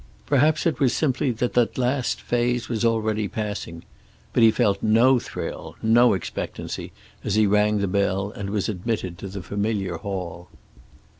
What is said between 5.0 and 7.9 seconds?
thrill, no expectancy, as he rang the